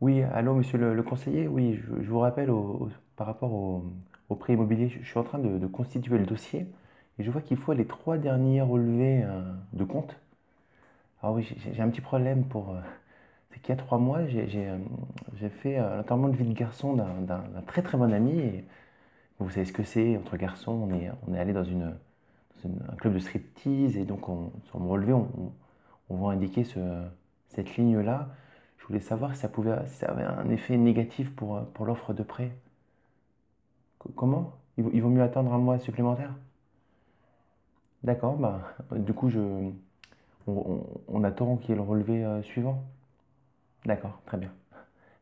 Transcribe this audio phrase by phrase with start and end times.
[0.00, 1.46] Oui, allô, monsieur le, le conseiller.
[1.48, 2.50] Oui, je, vous rappelle
[3.16, 3.84] par rapport au,
[4.28, 6.66] au prêt immobilier, je, suis en train de, constituer le dossier
[7.18, 10.16] et je vois qu'il faut les trois derniers relevés euh, de compte.
[11.22, 12.70] Alors oui, j'ai un petit problème pour...
[12.70, 12.80] euh,
[13.52, 14.78] c'est qu'il y a trois mois, j'ai euh,
[15.62, 18.62] fait euh, de vie de garçon d'un très très bon ami.
[19.40, 20.94] Vous savez ce que c'est, entre garçons, on
[21.34, 21.64] est, allé dans,
[22.64, 25.52] un club de striptease et donc on, sur mon relevé, on,
[26.16, 27.04] va indiquer ce-
[27.48, 28.28] cette ligne-là.
[28.90, 32.12] Voulais savoir si ça pouvait, si ça avait un effet négatif pour, euh, pour l'offre
[32.12, 32.50] de prêt.
[34.00, 34.52] Co- Comment?
[34.78, 36.34] Il vaut, mieux attendre un mois supplémentaire?
[38.02, 38.62] D'accord, bah,
[38.96, 39.72] du coup, je, on,
[40.48, 42.82] on- on attend qu'il y ait le relevé euh, suivant.
[43.84, 44.52] D'accord, très bien.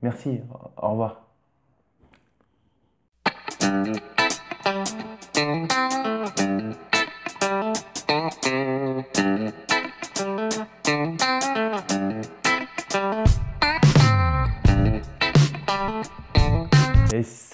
[0.00, 0.40] Merci,
[0.76, 1.26] au revoir.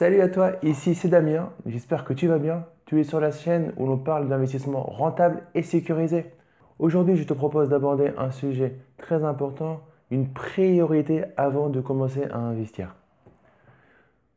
[0.02, 2.66] Salut à toi, ici c'est Damien, j'espère que tu vas bien.
[2.86, 6.26] Tu es sur la chaîne où l'on parle d'investissement rentable et sécurisé.
[6.80, 9.80] Aujourd'hui, je te propose d'aborder un sujet très important,
[10.10, 12.96] une priorité avant de commencer à investir.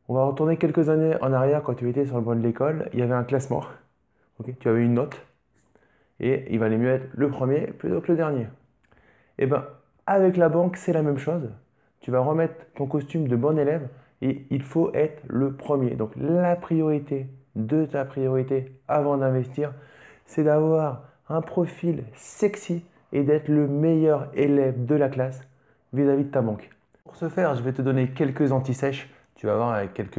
[0.06, 2.88] On va retourner quelques années en arrière quand tu étais sur le banc de l'école,
[2.92, 3.64] il y avait un classement.
[4.60, 5.20] tu avais une note
[6.20, 8.46] et il valait mieux être le premier plutôt que le dernier.
[9.38, 9.64] Et bien,
[10.06, 11.50] avec la banque, c'est la même chose.
[11.98, 13.88] Tu vas remettre ton costume de bon élève
[14.22, 15.90] et il faut être le premier.
[15.90, 19.72] Donc la priorité de ta priorité avant d'investir,
[20.26, 25.40] c'est d'avoir un profil sexy et d'être le meilleur élève de la classe
[25.92, 26.70] vis-à-vis de ta banque.
[27.04, 29.08] Pour ce faire, je vais te donner quelques anti-sèches.
[29.36, 30.18] Tu vas voir avec quelques,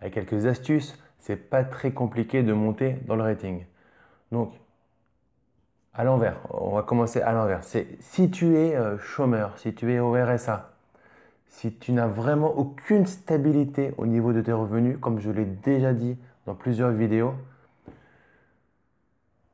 [0.00, 3.64] avec quelques astuces, c'est pas très compliqué de monter dans le rating.
[4.30, 4.52] Donc,
[5.94, 7.64] à l'envers, on va commencer à l'envers.
[7.64, 10.70] C'est si tu es euh, chômeur, si tu es au RSA,
[11.58, 15.92] si tu n'as vraiment aucune stabilité au niveau de tes revenus, comme je l'ai déjà
[15.92, 17.34] dit dans plusieurs vidéos,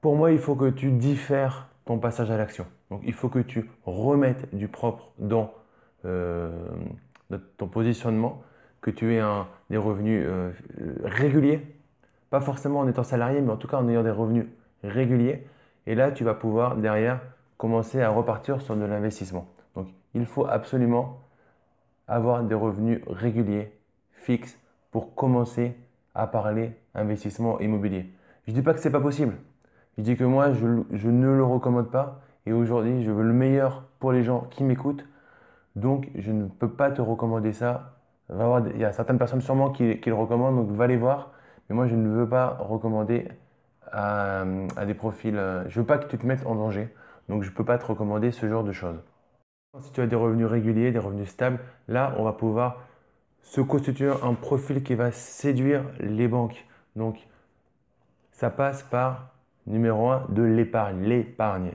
[0.03, 2.67] pour moi, il faut que tu diffères ton passage à l'action.
[2.91, 5.55] Donc, il faut que tu remettes du propre dans,
[6.05, 6.53] euh,
[7.57, 8.43] ton positionnement,
[8.83, 9.23] que tu aies
[9.71, 10.53] des revenus euh,
[11.05, 11.63] réguliers,
[12.29, 14.45] pas forcément en étant salarié, mais en tout cas en ayant des revenus
[14.83, 15.47] réguliers.
[15.87, 17.23] Et là, tu vas pouvoir derrière
[17.57, 19.49] commencer à repartir sur de l'investissement.
[19.75, 21.24] Donc, il faut absolument
[22.09, 23.73] avoir des revenus réguliers,
[24.13, 24.59] fixes,
[24.91, 25.77] pour commencer
[26.15, 28.07] à parler investissement immobilier.
[28.47, 29.35] Je ne dis pas que ce n'est pas possible.
[29.97, 30.67] Je dis que moi, je,
[31.09, 32.21] ne le recommande pas.
[32.47, 35.05] Et aujourd'hui, je veux le meilleur pour les gens qui m'écoutent.
[35.77, 37.97] Donc, je ne peux pas te recommander ça.
[38.31, 41.33] Il y a certaines personnes sûrement qui, le recommandent, donc va les voir.
[41.69, 43.29] Mais moi, je ne veux pas recommander
[43.91, 44.45] à,
[44.77, 45.37] à des profils.
[45.37, 46.89] euh, Je veux pas que tu te mettes en danger.
[47.29, 49.01] Donc, je ne peux pas te recommander ce genre de choses.
[49.81, 51.59] Si tu as des revenus réguliers, des revenus stables,
[51.89, 52.83] là, on va pouvoir
[53.43, 56.65] se constituer un profil qui va séduire les banques.
[56.97, 57.17] Donc,
[58.31, 59.31] ça passe par,
[59.67, 61.03] numéro un, de l'épargne.
[61.03, 61.73] L'épargne.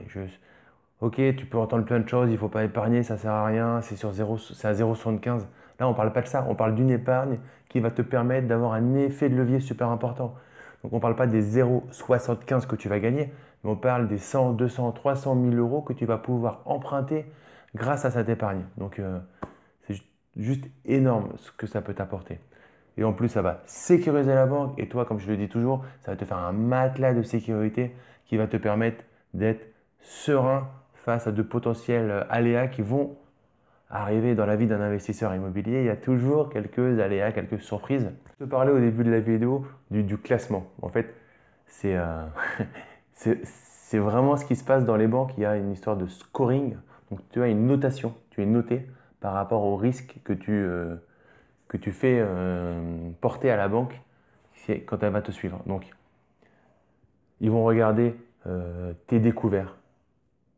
[1.00, 3.32] Ok, tu peux entendre plein de choses, il ne faut pas épargner, ça ne sert
[3.32, 5.46] à rien, c'est sur 0, c'est à 0,75.
[5.78, 7.38] Là, on ne parle pas de ça, on parle d'une épargne
[7.68, 10.34] qui va te permettre d'avoir un effet de levier super important.
[10.82, 13.32] Donc, on ne parle pas des 0,75 que tu vas gagner,
[13.64, 17.26] mais on parle des 100, 200, 300 000 euros que tu vas pouvoir emprunter
[17.74, 18.64] grâce à cette épargne.
[18.78, 19.18] Donc, euh,
[19.86, 20.02] c'est ju-
[20.36, 22.40] juste énorme ce que ça peut t'apporter.
[22.96, 24.74] Et en plus, ça va sécuriser la banque.
[24.78, 27.94] Et toi, comme je le dis toujours, ça va te faire un matelas de sécurité
[28.26, 29.04] qui va te permettre
[29.34, 29.66] d'être
[30.00, 33.16] serein face à de potentiels euh, aléas qui vont
[33.90, 35.80] arriver dans la vie d'un investisseur immobilier.
[35.80, 38.10] Il y a toujours quelques aléas, quelques surprises.
[38.38, 40.66] Je te parlais au début de la vidéo du, classement.
[40.82, 41.14] En fait,
[41.66, 42.24] c'est euh,
[43.90, 45.32] c'est vraiment ce qui se passe dans les banques.
[45.36, 46.76] Il y a une histoire de scoring.
[47.10, 48.14] Donc, tu as une notation.
[48.30, 48.86] Tu es noté
[49.20, 50.94] par rapport au risque que tu, euh,
[51.68, 54.00] que tu fais euh, porter à la banque
[54.86, 55.60] quand elle va te suivre.
[55.66, 55.90] Donc,
[57.40, 58.14] ils vont regarder
[58.46, 59.76] euh, tes découverts,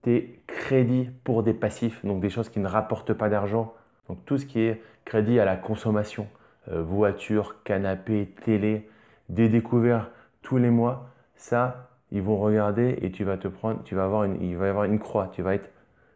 [0.02, 3.74] tes crédits pour des passifs, donc des choses qui ne rapportent pas d'argent.
[4.08, 6.28] Donc, tout ce qui est crédit à la consommation,
[6.70, 8.88] euh, voiture, canapé, télé,
[9.28, 10.10] des découverts
[10.42, 14.24] tous les mois, ça, ils vont regarder et tu vas te prendre, tu vas avoir
[14.24, 15.28] une, il va y avoir une croix.
[15.32, 15.70] Tu vas être,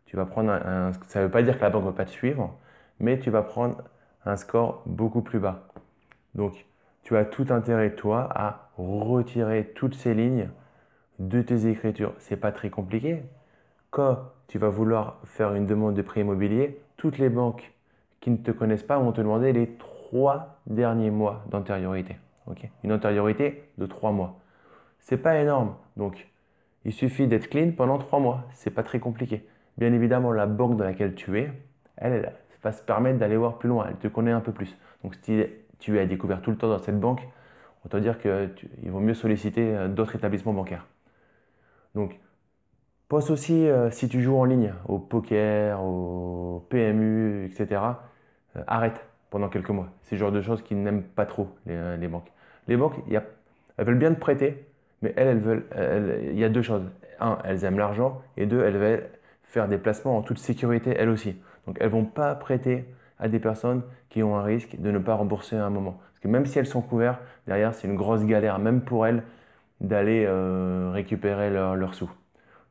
[0.07, 2.05] tu vas prendre un- ça ne veut pas dire que la banque ne va pas
[2.05, 2.57] te suivre,
[3.01, 3.83] mais tu vas prendre
[4.25, 5.69] un score beaucoup plus bas.
[6.35, 6.67] Donc,
[7.03, 10.51] tu as tout intérêt, toi, à retirer toutes ces lignes
[11.19, 12.15] de tes écritures.
[12.19, 13.23] C'est pas très compliqué.
[13.97, 17.73] Quand tu vas vouloir faire une demande de prêt immobilier, toutes les banques
[18.21, 22.19] qui ne te connaissent pas vont te demander les trois derniers mois d'antériorité.
[22.47, 22.69] ok?
[22.85, 24.39] Une antériorité de trois mois.
[25.01, 25.77] C'est pas énorme.
[25.97, 26.29] Donc,
[26.85, 28.45] il suffit d'être clean pendant trois mois.
[28.53, 29.49] C'est pas très compliqué.
[29.79, 31.51] Bien évidemment, la banque dans laquelle tu es,
[31.97, 33.87] elle, va se permettre d'aller voir plus loin.
[33.89, 34.77] Elle te connaît un peu plus.
[35.05, 35.43] Donc si
[35.79, 37.27] tu es découvert tout le temps dans cette banque,
[37.87, 40.87] on va dire qu'il vaut mieux solliciter euh, d'autres établissements bancaires.
[41.95, 42.21] Donc,
[43.09, 47.81] pense aussi euh, si tu joues en ligne, au poker, au PMU, etc.
[48.57, 49.89] Euh, arrête pendant quelques mois.
[50.03, 52.31] C'est le genre de choses qu'ils n'aiment pas trop, les, banques.
[52.69, 54.67] Les banques, elles veulent bien te prêter,
[55.03, 55.67] mais elles, elles veulent.
[56.33, 56.85] il y a deux choses.
[57.21, 59.09] Un, elles aiment l'argent, et deux, elles veulent
[59.43, 61.37] faire des placements en toute sécurité, elles aussi.
[61.67, 62.85] Donc, elles ne vont pas prêter
[63.19, 65.99] à des personnes qui ont un risque de ne pas rembourser à un moment.
[66.13, 69.23] Parce que même si elles sont couvertes, derrière, c'est une grosse galère, même pour elles,
[69.81, 72.11] d'aller euh, récupérer leurs sous.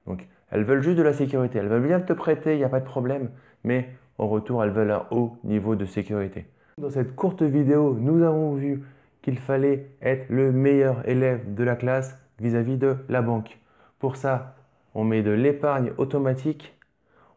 [0.07, 1.59] Donc, elles veulent juste de la sécurité.
[1.59, 3.29] Elles veulent bien te prêter, il n'y a pas de problème,
[3.63, 6.45] mais en retour, elles veulent un haut niveau de sécurité.
[6.77, 8.83] Dans cette courte vidéo, nous avons vu
[9.21, 13.59] qu'il fallait être le meilleur élève de la classe vis-à-vis -vis de la banque.
[13.99, 14.55] Pour ça,
[14.93, 16.77] on met de l'épargne automatique,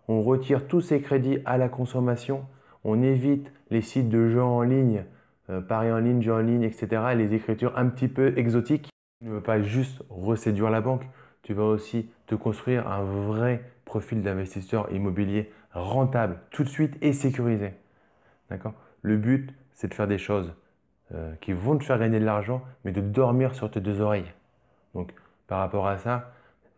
[0.06, 2.44] on retire tous ces crédits à la consommation
[2.84, 5.04] on évite les sites de jeux en ligne,
[5.50, 7.02] euh, paris en ligne, jeux en ligne, etc.
[7.16, 8.88] les écritures un petit peu exotiques.
[9.20, 11.06] Tu ne veux pas juste reséduire la banque,
[11.42, 17.12] tu vas aussi te construire un vrai profil d'investisseur immobilier rentable tout de suite et
[17.12, 17.74] sécurisé.
[18.50, 18.74] D'accord?
[19.02, 20.52] Le but, c'est de faire des choses
[21.14, 24.30] euh, qui vont te faire gagner de l'argent, mais de dormir sur tes deux oreilles.
[24.94, 25.12] Donc,
[25.46, 26.32] par rapport à ça,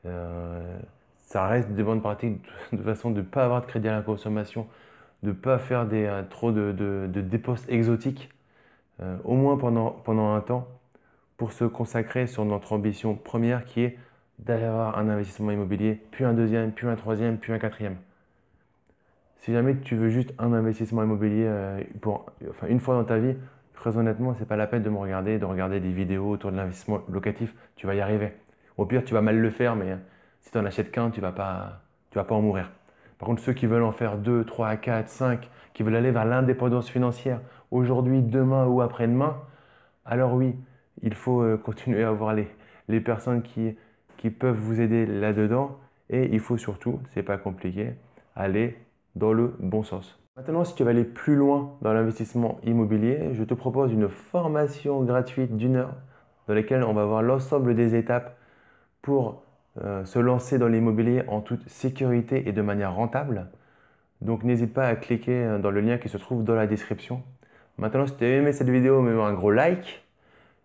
[0.07, 0.79] euh,
[1.17, 2.41] ça reste des bonnes pratiques
[2.73, 4.67] de façon de ne pas avoir de crédit à la consommation,
[5.23, 7.31] de ne pas faire des, euh, trop de, de,
[7.69, 8.31] exotiques,
[9.25, 10.69] au moins pendant, pendant un temps,
[11.39, 13.99] pour se consacrer sur notre ambition première qui est
[14.45, 17.97] d'avoir un investissement immobilier, puis un deuxième, puis un troisième, puis un quatrième.
[19.39, 23.19] Si jamais tu veux juste un investissement immobilier euh, pour, enfin, une fois dans ta
[23.19, 23.37] vie,
[23.75, 26.53] très honnêtement, ce n'est pas la peine de me regarder, de regarder des vidéos autour
[26.53, 27.55] de l'investissement locatif.
[27.77, 28.33] Tu vas y arriver.
[28.77, 29.97] Au pire, tu vas mal le faire, mais
[30.41, 32.71] si tu n'en achètes qu'un, tu vas, vas pas en mourir.
[33.19, 36.25] Par contre, ceux qui veulent en faire 2, 3, 4, 5, qui veulent aller vers
[36.25, 37.41] l'indépendance financière
[37.71, 39.37] aujourd'hui, demain ou après-demain,
[40.05, 40.55] alors oui,
[41.03, 42.49] il faut euh, continuer à voir les,
[42.89, 43.77] les personnes qui,
[44.21, 45.79] qui peuvent vous aider là-dedans.
[46.11, 47.95] Et il faut surtout, c'est pas compliqué,
[48.37, 48.77] aller
[49.17, 50.19] dans le bon sens.
[50.37, 55.03] Maintenant, si tu veux aller plus loin dans l'investissement immobilier, je te propose une formation
[55.05, 55.95] gratuite d'une heure
[56.47, 58.37] dans laquelle on va voir l'ensemble des étapes
[59.01, 59.43] pour
[59.83, 63.47] euh, se lancer dans l'immobilier en toute sécurité et de manière rentable.
[64.21, 67.23] Donc n'hésite pas à cliquer euh, dans le lien qui se trouve dans la description.
[67.79, 70.05] Maintenant, si tu as aimé cette vidéo, mets-moi un gros like.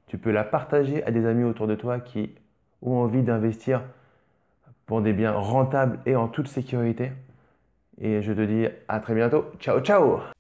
[0.08, 2.36] Tu peux la partager à des amis autour de toi qui
[2.86, 3.82] ont envie d'investir
[4.86, 7.12] pour des biens rentables et en toute sécurité.
[8.00, 9.46] Et je te dis à très bientôt.
[9.60, 10.35] Ciao, ciao